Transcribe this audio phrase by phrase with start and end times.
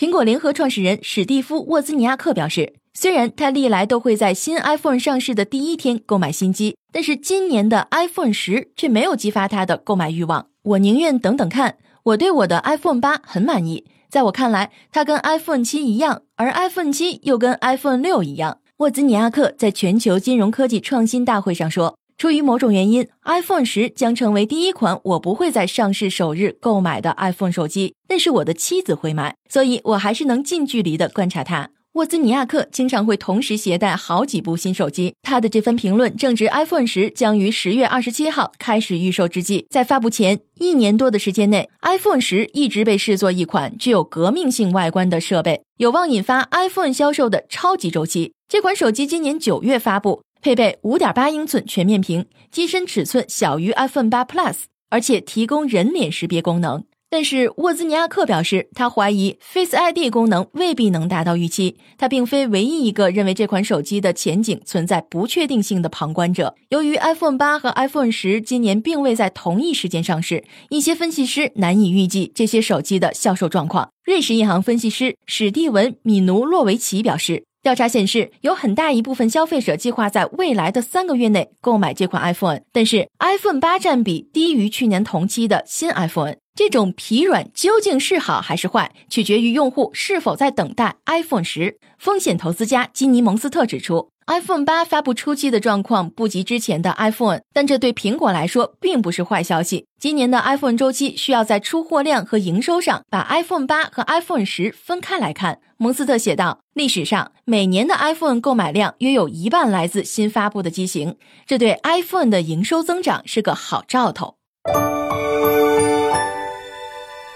[0.00, 10.46] 苹果联合创始人史蒂夫·沃兹尼亚克表示，虽然他历来都会在新 iPhone 上市的第一天购买新机，但是今年的 iPhone 十却没有激发他的购买欲望。
[10.62, 11.76] 我宁愿等等看。
[12.04, 18.56] 我对我的 iPhone 八很满意，在我看来，它跟 iPhone 七一样，而 iPhone 七又跟 iPhone 六一样。
[18.78, 35.14] 沃兹尼亚克在全球金融科技创新大会上说：“出于某种原因，iPhone 十将成为第一款我不会在上市首日购买的 iPhone 手机，但是我的妻子会买，所以我还是能近距离的观察它。”沃兹尼亚克经常会同时携带好几部新手机。
[35.22, 39.66] 他的这番评论正值 iPhone 十将于十月二十七号开始预售之际。
[39.70, 48.34] 在发布前一年多的时间内，iPhone 十一直被视作一款具有革命性外观的设备，有望引发 iPhone 销售的超级周期。
[48.46, 56.84] 这款手机今年九月发布，配备五点八英寸全面屏，机身尺寸小于 iPhone 八 Plus，而且提供人脸识别功能。
[57.12, 61.76] 但是沃兹尼亚克表示，他怀疑 Face ID 功能未必能达到预期。
[61.98, 66.54] 他并非唯一一个认为这款手机的前景存在不确定性的旁观者。
[66.68, 73.90] 由于 iPhone 八和 iPhone 十今年并未在同一时间上市，一些分析师难以预计这些手机的销售状况。
[74.04, 77.42] 瑞士银行分析师史蒂文·米努洛维奇表示。
[77.62, 86.36] 调查显示，有很大一部分消费者计划在未来的三个月内购买这款 iPhone，但是 iPhone 八占比低于去年同期的新 iPhone。
[86.54, 91.78] 这种疲软究竟是好还是坏，取决于用户是否在等待 iPhone 十。
[91.98, 94.08] 风险投资家基尼蒙斯特指出。
[94.30, 99.86] iPhone 八发布初期的状况不及之前的 iPhone，但这对苹果来说并不是坏消息。
[99.98, 105.58] 今年的 iPhone 周期需要在出货量和营收上把 iPhone 八和 iPhone 十分开来看。
[105.78, 114.36] 蒙斯特写道：“历史上每年的 iPhone 购买量约有一半来自新发布的机型，这对 iPhone 的营收增长是个好兆头。”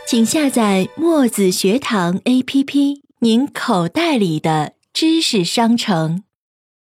[0.06, 6.22] 请下载墨子学堂 APP，您口袋里的知识商城。